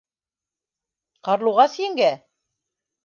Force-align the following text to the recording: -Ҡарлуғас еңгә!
-Ҡарлуғас 1.29 1.77
еңгә! 1.83 2.11